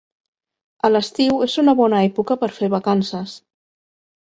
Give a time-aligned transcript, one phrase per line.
[0.89, 3.39] A l'estiu és una bona època per fer vacances.